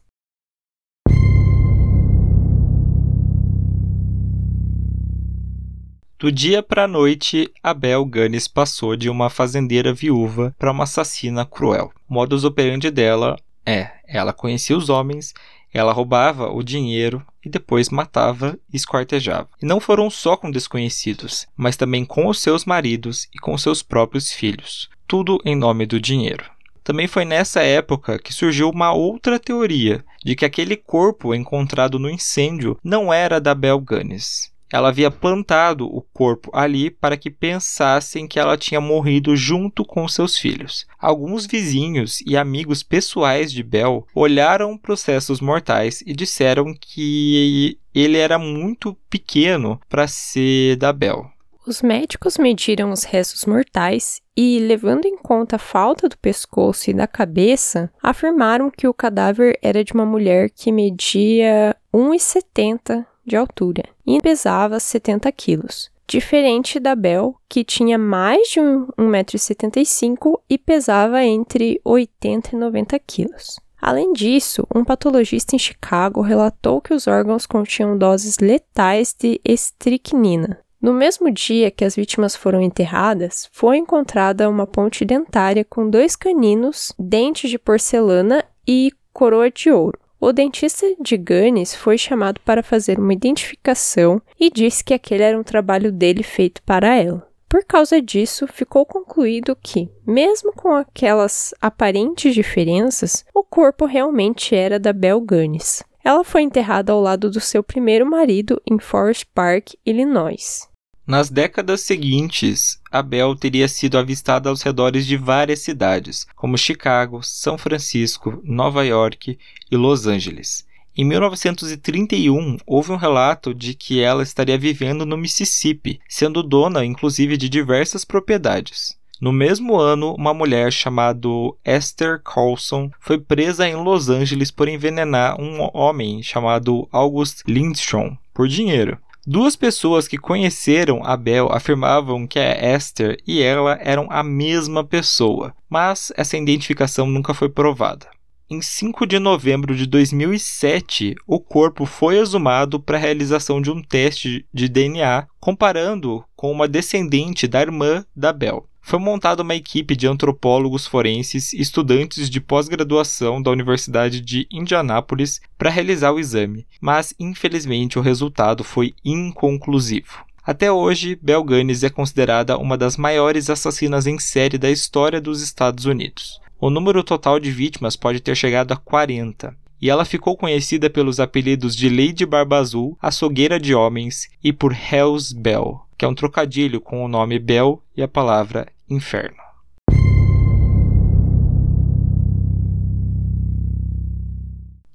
[6.19, 11.47] Do dia para a noite, Abel Gunnis passou de uma fazendeira viúva para uma assassina
[11.47, 11.93] cruel.
[12.11, 15.33] O modus operandi dela é: ela conhecia os homens,
[15.73, 19.49] ela roubava o dinheiro e depois matava e esquartejava.
[19.63, 23.81] E não foram só com desconhecidos, mas também com os seus maridos e com seus
[23.81, 24.91] próprios filhos.
[25.07, 26.45] Tudo em nome do dinheiro.
[26.83, 32.11] Também foi nessa época que surgiu uma outra teoria de que aquele corpo encontrado no
[32.11, 38.27] incêndio não era da Bel Gunness ela havia plantado o corpo ali para que pensassem
[38.27, 40.87] que ela tinha morrido junto com seus filhos.
[40.99, 48.39] Alguns vizinhos e amigos pessoais de Bell olharam processos mortais e disseram que ele era
[48.39, 51.27] muito pequeno para ser da Bell.
[51.69, 56.95] Os médicos mediram os restos mortais e, levando em conta a falta do pescoço e
[56.95, 63.85] da cabeça, afirmaram que o cadáver era de uma mulher que media 1,70 de altura
[64.07, 65.91] e pesava 70 quilos.
[66.09, 73.61] Diferente da Bell, que tinha mais de 1,75m e pesava entre 80 e 90 quilos.
[73.81, 80.59] Além disso, um patologista em Chicago relatou que os órgãos continham doses letais de estricnina.
[80.81, 86.17] No mesmo dia que as vítimas foram enterradas, foi encontrada uma ponte dentária com dois
[86.17, 89.99] caninos, dentes de porcelana e coroa de ouro.
[90.21, 95.39] O dentista de Gunnis foi chamado para fazer uma identificação e disse que aquele era
[95.39, 97.29] um trabalho dele feito para ela.
[97.49, 104.79] Por causa disso, ficou concluído que, mesmo com aquelas aparentes diferenças, o corpo realmente era
[104.79, 105.83] da Belle Gunnis.
[106.05, 110.69] Ela foi enterrada ao lado do seu primeiro marido em Forest Park, Illinois.
[111.09, 117.23] Nas décadas seguintes, a Bell teria sido avistada aos redores de várias cidades, como Chicago,
[117.23, 119.39] São Francisco, Nova York
[119.71, 120.67] e Los Angeles.
[120.95, 127.39] Em 1931, houve um relato de que ela estaria vivendo no Mississippi, sendo dona inclusive
[127.39, 128.95] de diversas propriedades.
[129.19, 131.27] No mesmo ano, uma mulher chamada
[131.65, 138.47] Esther Carlson foi presa em Los Angeles por envenenar um homem chamado August Lindstrom por
[138.47, 138.99] dinheiro.
[139.31, 145.55] Duas pessoas que conheceram Abel afirmavam que a Esther e ela eram a mesma pessoa,
[145.69, 148.09] mas essa identificação nunca foi provada.
[148.49, 153.83] Em 5 de novembro de 2007, o corpo foi exumado para a realização de um
[153.83, 159.95] teste de DNA, comparando com uma descendente da irmã da Bell foi montada uma equipe
[159.95, 166.67] de antropólogos forenses e estudantes de pós-graduação da Universidade de Indianápolis para realizar o exame,
[166.81, 170.25] mas infelizmente o resultado foi inconclusivo.
[170.43, 175.43] Até hoje, Bel Gunness é considerada uma das maiores assassinas em série da história dos
[175.43, 176.41] Estados Unidos.
[176.59, 181.21] O número total de vítimas pode ter chegado a 40, e ela ficou conhecida pelos
[181.21, 186.15] apelidos de Lady Barba Azul, Açougueira de Homens e por Hell's Bell, que é um
[186.15, 189.49] trocadilho com o nome Bell e a palavra inferno.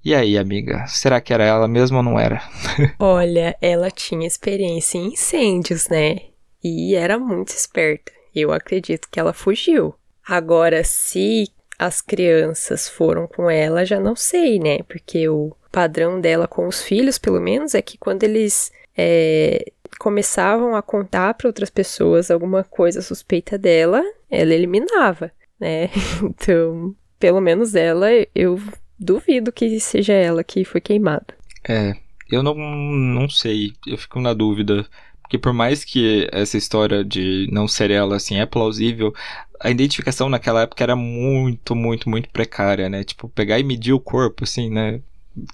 [0.05, 2.41] E aí, amiga, será que era ela mesmo ou não era?
[2.99, 6.17] Olha, ela tinha experiência em incêndios, né?
[6.61, 8.11] E era muito esperta.
[8.35, 9.95] Eu acredito que ela fugiu.
[10.27, 14.79] Agora, se as crianças foram com ela, já não sei, né?
[14.83, 20.75] Porque o padrão dela com os filhos, pelo menos, é que quando eles é, começavam
[20.75, 25.89] a contar para outras pessoas alguma coisa suspeita dela, ela eliminava, né?
[26.23, 28.59] Então, pelo menos ela, eu
[28.99, 31.27] duvido que seja ela que foi queimada.
[31.67, 31.95] É,
[32.29, 34.85] eu não, não sei, eu fico na dúvida.
[35.21, 39.13] Porque por mais que essa história de não ser ela, assim, é plausível,
[39.59, 43.03] a identificação naquela época era muito, muito, muito precária, né?
[43.03, 45.01] Tipo, pegar e medir o corpo, assim, né?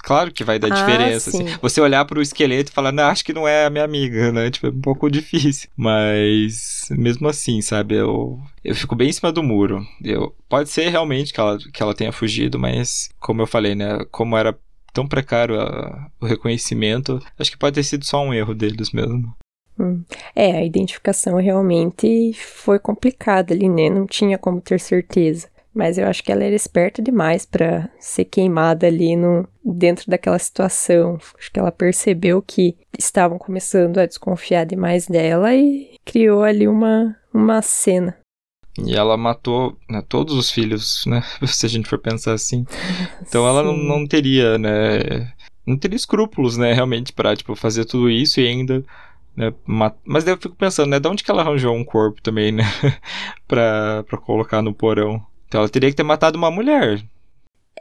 [0.04, 1.32] Claro que vai dar Ah, diferença.
[1.32, 1.44] sim.
[1.46, 1.58] assim.
[1.62, 4.50] Você olhar pro esqueleto e falar, não, acho que não é a minha amiga, né?
[4.52, 5.70] Tipo, é um pouco difícil.
[5.76, 7.96] Mas, mesmo assim, sabe?
[7.96, 9.86] Eu, eu fico bem em cima do muro.
[10.04, 14.00] Eu, pode ser realmente que ela, que ela tenha fugido, mas, como eu falei, né?
[14.12, 14.58] Como era
[14.94, 19.34] tão precário a- o reconhecimento, acho que pode ter sido só um erro deles mesmo.
[20.36, 23.90] É, a identificação realmente foi complicada ali, né?
[23.90, 25.48] Não tinha como ter certeza.
[25.74, 30.40] Mas eu acho que ela era esperta demais pra ser queimada ali no, dentro daquela
[30.40, 31.18] situação.
[31.38, 37.16] Acho que ela percebeu que estavam começando a desconfiar demais dela e criou ali uma,
[37.34, 38.18] uma cena.
[38.84, 41.22] E ela matou né, todos os filhos, né?
[41.46, 42.66] Se a gente for pensar assim.
[43.22, 45.32] Então ela não, não teria, né?
[45.66, 46.74] Não teria escrúpulos, né?
[46.74, 48.84] Realmente pra, tipo, fazer tudo isso e ainda.
[49.36, 51.00] Né, ma- Mas daí eu fico pensando, né?
[51.00, 52.64] De onde que ela arranjou um corpo também, né?
[53.48, 55.22] pra, pra colocar no porão.
[55.50, 57.04] Então ela teria que ter matado uma mulher.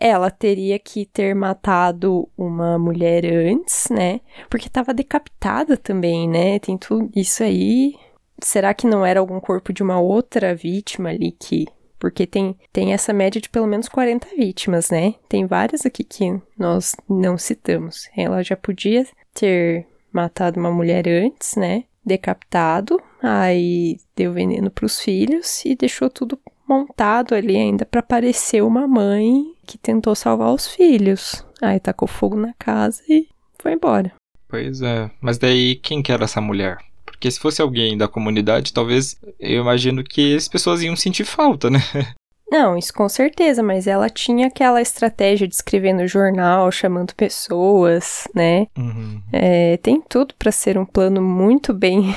[0.01, 4.21] Ela teria que ter matado uma mulher antes, né?
[4.49, 6.59] Porque tava decapitada também, né?
[6.59, 7.95] Tem tudo isso aí.
[8.43, 11.67] Será que não era algum corpo de uma outra vítima ali que.
[11.99, 15.15] Porque tem, tem essa média de pelo menos 40 vítimas, né?
[15.29, 18.09] Tem várias aqui que nós não citamos.
[18.17, 19.05] Ela já podia
[19.35, 21.85] ter matado uma mulher antes, né?
[22.07, 26.39] Decapitado, aí deu veneno pros filhos e deixou tudo
[26.69, 31.45] montado ali ainda pra parecer uma mãe que tentou salvar os filhos.
[31.61, 33.27] Aí tacou fogo na casa e
[33.61, 34.13] foi embora.
[34.49, 35.11] Pois é.
[35.21, 36.79] Mas daí quem que era essa mulher?
[37.05, 41.69] Porque se fosse alguém da comunidade, talvez eu imagino que as pessoas iam sentir falta,
[41.69, 41.81] né?
[42.51, 48.27] Não, isso com certeza, mas ela tinha aquela estratégia de escrever no jornal, chamando pessoas,
[48.35, 48.67] né?
[48.77, 49.21] Uhum.
[49.31, 52.15] É, tem tudo pra ser um plano muito bem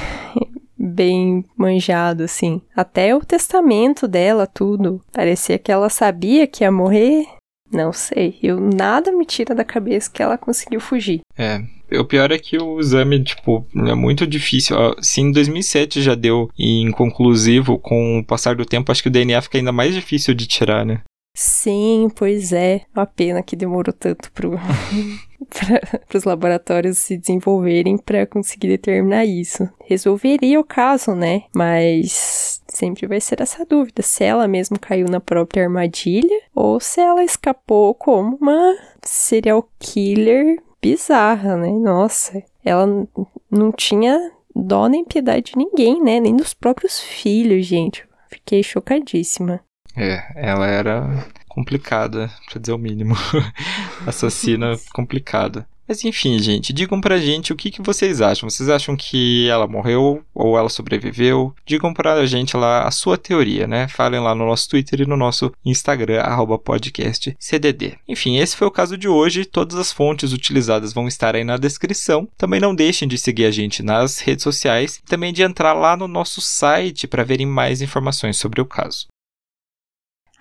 [0.81, 2.61] bem manjado assim.
[2.75, 5.01] Até o testamento dela, tudo.
[5.11, 7.25] Parecia que ela sabia que ia morrer.
[7.71, 11.21] Não sei, eu nada me tira da cabeça que ela conseguiu fugir.
[11.37, 11.61] É.
[11.97, 14.77] O pior é que o exame, tipo, é muito difícil.
[14.77, 19.11] Ó, Se em 2007 já deu inconclusivo, com o passar do tempo, acho que o
[19.11, 21.01] DNA fica ainda mais difícil de tirar, né?
[21.33, 22.81] Sim, pois é.
[22.93, 24.47] Uma pena que demorou tanto para
[26.13, 29.69] os laboratórios se desenvolverem para conseguir determinar isso.
[29.85, 31.43] Resolveria o caso, né?
[31.55, 36.99] Mas sempre vai ser essa dúvida: se ela mesmo caiu na própria armadilha ou se
[36.99, 41.71] ela escapou como uma serial killer bizarra, né?
[41.71, 43.07] Nossa, ela
[43.49, 46.19] não tinha dó nem piedade de ninguém, né?
[46.19, 48.05] Nem dos próprios filhos, gente.
[48.29, 49.61] Fiquei chocadíssima.
[49.95, 53.15] É, ela era complicada, pra dizer o mínimo.
[54.07, 55.67] Assassina complicada.
[55.91, 58.49] Mas enfim, gente, digam pra gente o que, que vocês acham.
[58.49, 61.53] Vocês acham que ela morreu ou ela sobreviveu?
[61.65, 63.89] Digam pra gente lá a sua teoria, né?
[63.89, 67.95] Falem lá no nosso Twitter e no nosso Instagram, arroba podcast CDD.
[68.07, 69.43] Enfim, esse foi o caso de hoje.
[69.43, 72.25] Todas as fontes utilizadas vão estar aí na descrição.
[72.37, 75.97] Também não deixem de seguir a gente nas redes sociais e também de entrar lá
[75.97, 79.07] no nosso site para verem mais informações sobre o caso.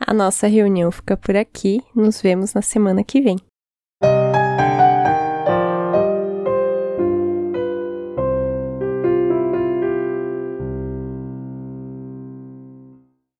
[0.01, 1.83] A nossa reunião fica por aqui.
[1.95, 3.37] Nos vemos na semana que vem.